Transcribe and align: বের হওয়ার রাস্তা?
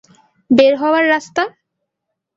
বের 0.49 0.73
হওয়ার 0.77 1.03
রাস্তা? 1.09 1.43